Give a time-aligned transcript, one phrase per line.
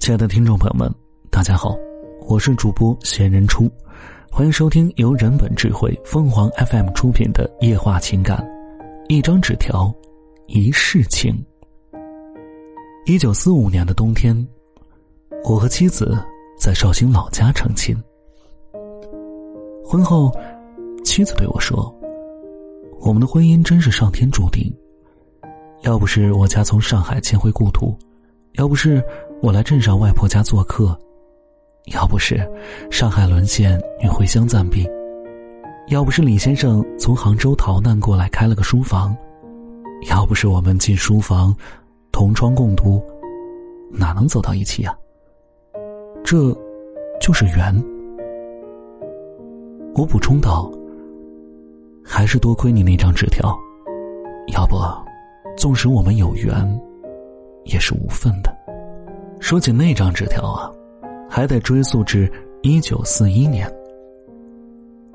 [0.00, 0.90] 亲爱的听众朋友们，
[1.28, 1.76] 大家好，
[2.26, 3.70] 我是主播闲人初，
[4.30, 8.42] 欢迎收听由人本智慧凤凰 FM 出品的夜话情感。
[9.08, 9.94] 一张纸条，
[10.46, 11.34] 一世情。
[13.04, 14.34] 一九四五年的冬天，
[15.44, 16.18] 我和妻子
[16.58, 17.94] 在绍兴老家成亲。
[19.84, 20.34] 婚后，
[21.04, 21.94] 妻子对我说
[23.00, 24.74] ：“我们的婚姻真是上天注定。
[25.82, 27.94] 要不是我家从上海迁回故土，
[28.54, 29.04] 要不是……”
[29.42, 30.94] 我来镇上外婆家做客，
[31.94, 32.46] 要不是
[32.90, 34.84] 上海沦陷，你回乡暂避；
[35.88, 39.16] 要不是李先生从杭州逃难过来开了个书房；
[40.10, 41.56] 要不是我们进书房，
[42.12, 43.02] 同窗共读，
[43.90, 44.94] 哪能走到一起呀？
[46.22, 46.54] 这，
[47.18, 47.74] 就是缘。
[49.94, 50.70] 我补充道
[52.04, 53.58] ：“还是多亏你那张纸条，
[54.52, 54.76] 要不，
[55.56, 56.80] 纵使我们有缘，
[57.64, 58.54] 也是无份的。”
[59.40, 60.70] 说起那张纸条啊，
[61.28, 62.30] 还得追溯至
[62.62, 63.68] 一九四一年。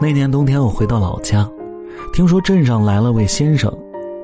[0.00, 1.48] 那年冬天，我回到老家，
[2.12, 3.72] 听说镇上来了位先生，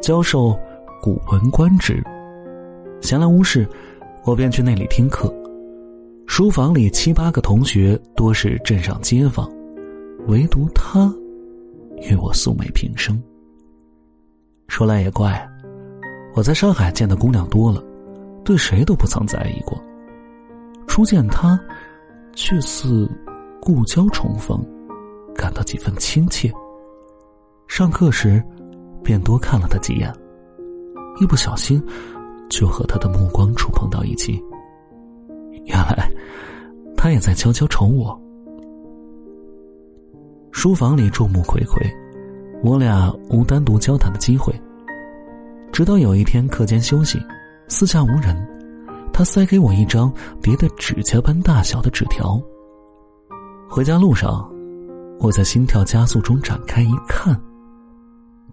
[0.03, 0.59] 教授
[1.01, 2.03] 古文观止。
[3.01, 3.69] 闲来无事，
[4.25, 5.33] 我便去那里听课。
[6.27, 9.49] 书房里七八个同学多是镇上街坊，
[10.27, 11.13] 唯独他
[12.03, 13.23] 与我素昧平生。
[14.67, 15.49] 说来也怪，
[16.35, 17.83] 我在上海见的姑娘多了，
[18.45, 19.81] 对谁都不曾在意过。
[20.91, 21.59] 初见他，
[22.35, 23.09] 却似
[23.63, 24.61] 故交重逢，
[25.37, 26.53] 感到几分亲切。
[27.69, 28.43] 上课时，
[29.01, 30.13] 便多看了他几眼，
[31.21, 31.81] 一不小心，
[32.51, 34.43] 就和他的目光触碰到一起。
[35.67, 36.11] 原来，
[36.97, 38.21] 他也在悄悄瞅我。
[40.51, 41.89] 书房里众目睽睽，
[42.65, 44.53] 我俩无单独交谈的机会。
[45.73, 47.17] 直到有一天课间休息，
[47.69, 48.50] 四下无人。
[49.21, 52.41] 他塞给我一张叠的指甲般大小的纸条。
[53.69, 54.51] 回家路上，
[55.19, 57.39] 我在心跳加速中展开一看，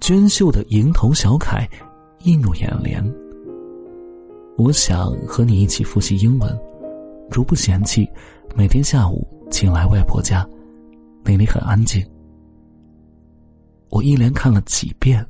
[0.01, 1.65] 娟秀的蝇头小楷
[2.25, 3.01] 映入眼帘。
[4.57, 6.59] 我想和你一起复习英文，
[7.31, 8.05] 如不嫌弃，
[8.53, 10.45] 每天下午请来外婆家，
[11.23, 12.05] 那里很安静。
[13.89, 15.25] 我一连看了几遍，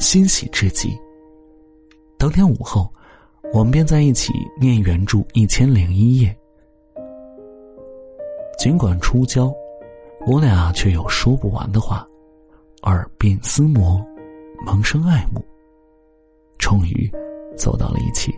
[0.00, 0.94] 欣喜至极。
[2.18, 2.92] 当天午后。
[3.52, 6.36] 我们便在一起念原著一千零一夜。
[8.58, 9.52] 尽管初交，
[10.26, 12.06] 我俩却有说不完的话，
[12.82, 14.00] 耳鬓厮磨，
[14.64, 15.42] 萌生爱慕，
[16.58, 17.10] 终于
[17.56, 18.32] 走到了一起。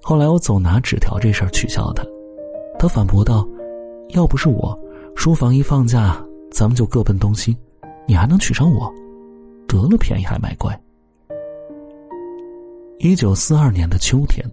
[0.00, 2.04] 后来我总拿纸条这事儿取笑他，
[2.78, 3.46] 他反驳道
[4.14, 4.78] ：“要不是我，
[5.14, 7.54] 书房一放假，咱们就各奔东西，
[8.06, 8.90] 你还能娶上我？
[9.66, 10.72] 得了便宜还卖乖。”
[13.00, 14.44] 一九四二年的秋天，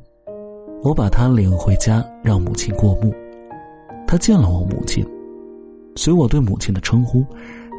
[0.83, 3.11] 我把他领回家，让母亲过目。
[4.05, 5.03] 他见了我母亲，
[5.95, 7.25] 随我对母亲的称呼，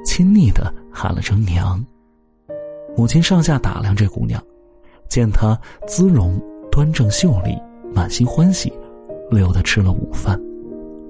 [0.05, 1.81] 亲昵的喊了声娘。
[2.97, 4.43] 母亲上下打量这姑娘，
[5.09, 5.57] 见她
[5.87, 6.37] 姿容
[6.69, 7.57] 端正秀丽，
[7.95, 8.73] 满心欢喜，
[9.31, 10.37] 留她吃了午饭。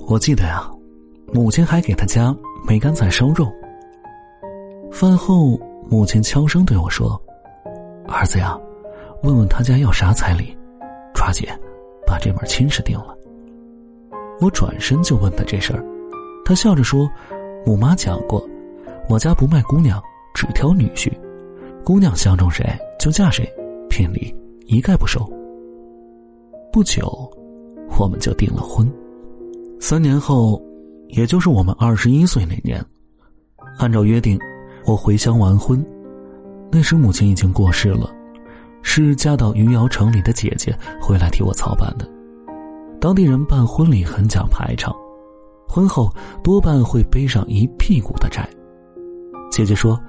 [0.06, 0.71] 我记得呀，
[1.33, 2.37] 母亲还给她家
[2.69, 3.50] 梅干菜烧肉。
[4.93, 5.59] 饭后，
[5.89, 7.19] 母亲悄声对我说
[8.06, 8.55] ：“儿子呀。”
[9.27, 10.57] 问问他家要啥彩礼，
[11.13, 11.49] 抓紧
[12.07, 13.13] 把这门亲事定了。
[14.41, 15.85] 我转身就问他这事儿，
[16.45, 17.11] 他笑着说
[17.67, 18.49] ：“母妈讲过，
[19.09, 20.01] 我家不卖姑娘，
[20.33, 21.13] 只挑女婿，
[21.85, 22.65] 姑娘相中谁
[23.01, 23.45] 就嫁谁，
[23.91, 24.33] 聘礼
[24.67, 25.29] 一概不收。”
[26.73, 27.29] 不久，
[27.99, 28.89] 我们就订了婚。
[29.81, 30.63] 三年后，
[31.09, 32.81] 也就是我们二十一岁那年，
[33.77, 34.39] 按照约定，
[34.87, 35.85] 我回乡完婚，
[36.71, 38.15] 那时母亲已经过世了。
[38.89, 42.09] 是嫁到余姚城里的姐姐回来替我操办的。
[43.01, 44.95] 当地人办婚礼很讲排场，
[45.69, 46.09] 婚后
[46.43, 48.49] 多半会背上一屁股的债。
[49.51, 50.01] 姐姐说：“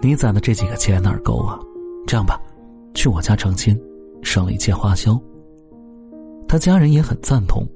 [0.00, 1.58] 你攒的这几个钱哪儿够啊？
[2.06, 2.40] 这样吧，
[2.94, 3.78] 去我家成亲，
[4.22, 5.20] 省了一切花销。”
[6.46, 7.66] 他家人也很赞同，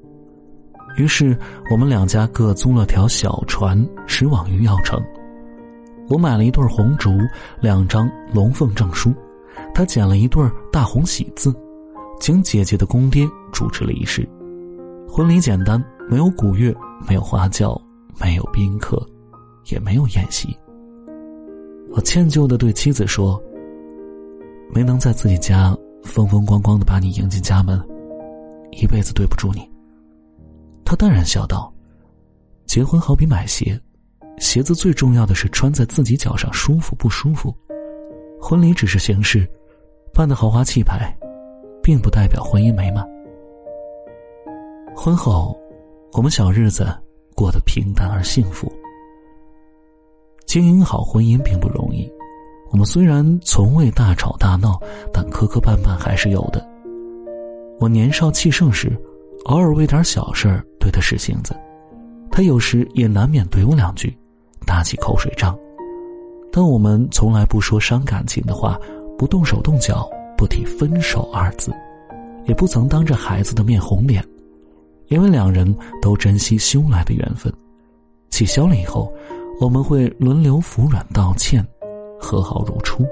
[0.97, 1.37] 于是
[1.69, 5.03] 我们两家各租了条小船，驶往余姚城。
[6.09, 7.11] 我买了一对红烛，
[7.61, 9.13] 两张龙凤证书。
[9.75, 11.55] 他捡了一对大红喜字，
[12.21, 14.29] 请姐姐的公爹主持了仪式。
[15.09, 16.75] 婚礼简单，没有鼓乐，
[17.07, 17.81] 没有花轿，
[18.21, 19.01] 没有宾客，
[19.67, 20.49] 也没有宴席。
[21.91, 23.43] 我歉疚的对妻子说
[24.75, 27.81] ：“没能在自己家风风光光的把你迎进家门，
[28.73, 29.71] 一辈子对不住你。”
[30.85, 31.73] 他淡然笑道
[32.67, 33.81] ：“结婚好比买鞋，
[34.39, 37.55] 鞋子最重要的是穿在自己脚上舒服不舒服。”
[38.49, 39.47] 婚礼只是形式，
[40.11, 41.15] 办的豪华气派，
[41.83, 43.07] 并不代表婚姻美满。
[44.97, 45.55] 婚后，
[46.15, 46.89] 我们小日子
[47.35, 48.73] 过得平淡而幸福。
[50.47, 52.11] 经营好婚姻并不容易，
[52.71, 54.81] 我们虽然从未大吵大闹，
[55.13, 56.67] 但磕磕绊绊还是有的。
[57.79, 58.99] 我年少气盛时，
[59.45, 61.55] 偶尔为点小事儿对他使性子，
[62.31, 64.17] 他有时也难免怼我两句，
[64.65, 65.55] 打起口水仗。
[66.61, 68.77] 但我们从来不说伤感情的话，
[69.17, 71.73] 不动手动脚，不提分手二字，
[72.47, 74.21] 也不曾当着孩子的面红脸，
[75.07, 75.73] 因为两人
[76.03, 77.53] 都珍惜修来的缘分。
[78.31, 79.09] 气消了以后，
[79.61, 81.65] 我们会轮流服软道歉，
[82.21, 83.07] 和好如初。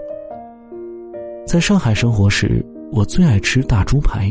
[1.47, 4.29] 在上海生活时，我最爱吃大猪排，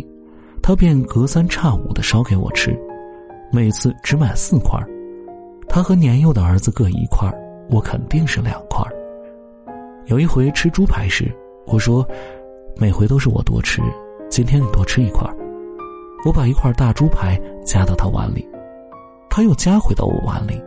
[0.61, 2.77] 他便隔三差五的烧给我吃，
[3.49, 4.77] 每次只买四块
[5.69, 7.33] 他和年幼的儿子各一块
[7.69, 8.85] 我肯定是两块
[10.07, 11.33] 有一回吃猪排时，
[11.65, 12.07] 我说
[12.77, 13.81] ：“每回都是我多吃，
[14.29, 15.27] 今天你多吃一块。”
[16.25, 18.47] 我把一块大猪排夹到他碗里，
[19.29, 20.61] 他又夹回到我碗里，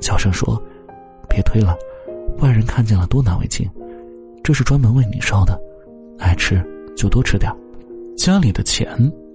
[0.00, 0.62] 小声说
[1.28, 1.76] ：“别推了，
[2.38, 3.68] 外人看见了多难为情。
[4.42, 5.58] 这是专门为你烧的，
[6.18, 6.62] 爱吃
[6.96, 7.50] 就多吃点
[8.16, 8.88] 家里的钱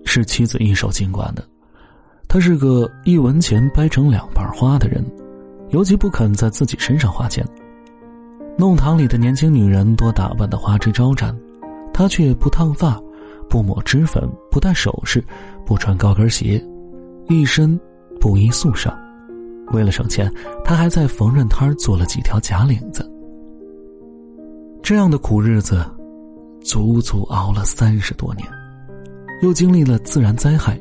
[0.05, 1.43] 是妻子一手经管的，
[2.27, 5.03] 他是个一文钱掰成两半花的人，
[5.69, 7.45] 尤其不肯在自己身上花钱。
[8.55, 11.35] 弄堂里的年轻女人多打扮的花枝招展，
[11.91, 13.01] 她却不烫发，
[13.49, 15.23] 不抹脂粉，不戴首饰，
[15.65, 16.63] 不穿高跟鞋，
[17.27, 17.79] 一身
[18.19, 18.93] 布衣素裳。
[19.71, 20.31] 为了省钱，
[20.63, 23.09] 她还在缝纫摊做了几条假领子。
[24.83, 25.83] 这样的苦日子，
[26.61, 28.47] 足足熬了三十多年，
[29.41, 30.79] 又经历了自然灾害，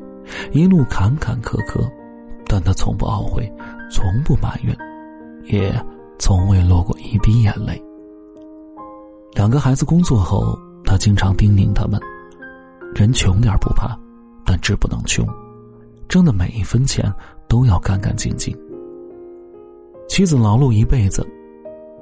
[0.52, 1.90] 一路坎坎坷坷，
[2.46, 3.50] 但她从不懊悔，
[3.90, 4.76] 从不埋怨，
[5.46, 5.74] 也。
[6.18, 7.80] 从未落过一滴眼泪。
[9.34, 12.00] 两个孩子工作后，他经常叮咛他们
[12.96, 13.94] ：“人穷点不怕，
[14.46, 15.26] 但志不能穷，
[16.08, 17.12] 挣的每一分钱
[17.48, 18.56] 都要干干净净。”
[20.08, 21.26] 妻子劳碌一辈子，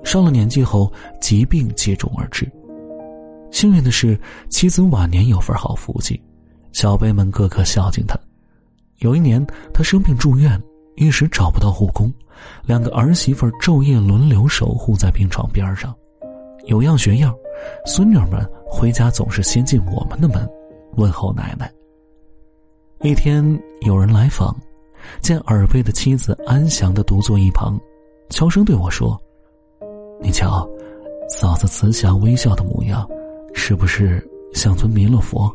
[0.04, 2.48] 上了年纪后疾病接踵而至。
[3.50, 4.16] 幸运的是，
[4.48, 6.20] 妻子晚年有份好福气，
[6.70, 8.16] 小辈们个个孝敬他。
[8.98, 10.60] 有一年，他生病住院。
[11.00, 12.12] 一时找不到护工，
[12.66, 15.94] 两个儿媳妇昼夜轮流守护在病床边上，
[16.66, 17.34] 有样学样，
[17.86, 20.46] 孙女们回家总是先进我们的门，
[20.96, 21.72] 问候奶奶。
[23.00, 23.42] 一天
[23.80, 24.54] 有人来访，
[25.22, 27.80] 见耳背的妻子安详的独坐一旁，
[28.28, 29.18] 悄声对我说
[30.20, 30.68] ：“你瞧，
[31.30, 33.08] 嫂子慈祥微笑的模样，
[33.54, 34.22] 是不是
[34.52, 35.50] 像尊弥勒佛？”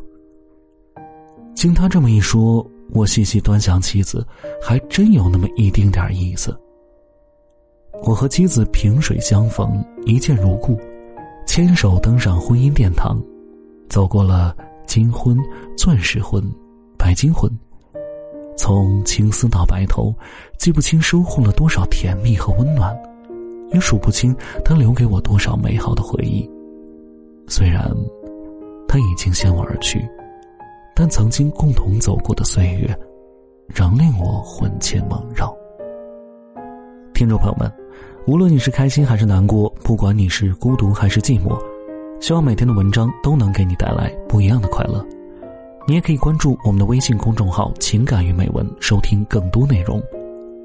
[1.54, 2.68] 经他这么一说。
[2.90, 4.26] 我细细端详妻子，
[4.62, 6.56] 还真有那么一丁点意思。
[8.04, 10.78] 我和妻子萍水相逢，一见如故，
[11.46, 13.20] 牵手登上婚姻殿堂，
[13.88, 14.54] 走过了
[14.86, 15.36] 金婚、
[15.76, 16.42] 钻石婚、
[16.96, 17.50] 白金婚，
[18.56, 20.14] 从青丝到白头，
[20.58, 22.96] 记不清收获了多少甜蜜和温暖，
[23.72, 24.34] 也数不清
[24.64, 26.48] 他留给我多少美好的回忆。
[27.48, 27.90] 虽然
[28.86, 30.06] 他已经先我而去。
[30.98, 32.98] 但曾经共同走过的岁月，
[33.68, 35.54] 仍令我魂牵梦绕。
[37.12, 37.70] 听众朋友们，
[38.26, 41.54] 无论你是开心还是难过，不管你是孤独还是寂寞，
[42.18, 45.04] 希望每天的文章都能给你带来不一样的快乐。
[45.86, 50.02] 你也可以关注我们的微信公众号“情感与美文”，收听更多内容。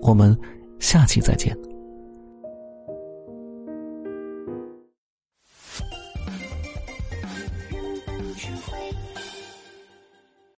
[0.01, 0.35] 我们
[0.79, 1.53] 下期再见。